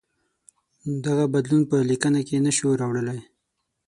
دغه 1.05 1.25
بدلون 1.33 1.63
په 1.71 1.77
لیکنه 1.89 2.19
کې 2.27 2.43
نه 2.45 2.51
شو 2.57 2.67
راوړلای. 2.81 3.19